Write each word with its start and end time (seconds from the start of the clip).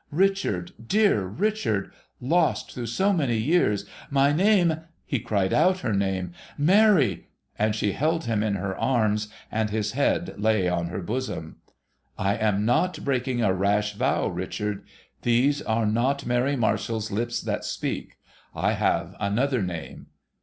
'Richard, 0.25 0.71
dear 0.87 1.25
Richard, 1.25 1.91
lost 2.19 2.71
through 2.73 2.87
so 2.87 3.13
many 3.13 3.37
years, 3.37 3.85
my 4.09 4.31
name' 4.31 4.77
He 5.13 5.19
cried 5.19 5.53
out 5.53 5.81
her 5.81 5.93
name,' 5.93 6.33
Mary,' 6.57 7.27
and 7.59 7.75
she 7.75 7.91
held 7.91 8.25
him 8.25 8.41
in 8.41 8.55
her 8.55 8.75
arms, 8.75 9.27
and 9.51 9.69
his 9.69 9.91
head 9.91 10.33
lay 10.39 10.67
on 10.67 10.87
her 10.87 11.03
bosom.' 11.03 11.57
I 12.17 12.33
am 12.35 12.65
not 12.65 13.05
breaking 13.05 13.43
a 13.43 13.53
rash 13.53 13.93
vow, 13.93 14.25
Richard. 14.27 14.83
These 15.21 15.61
are 15.61 15.85
not 15.85 16.25
Mary 16.25 16.55
Marshall's 16.55 17.11
lips 17.11 17.39
that 17.39 17.63
speak. 17.63 18.17
I 18.55 18.71
have 18.71 19.15
another 19.19 19.61
name.' 19.61 20.07